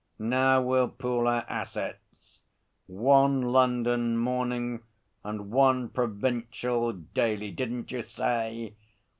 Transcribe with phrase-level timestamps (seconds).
[0.17, 2.39] Now, we'll pool our assets.
[2.87, 4.81] One London morning,
[5.23, 8.73] and one provincial daily, didn't you say?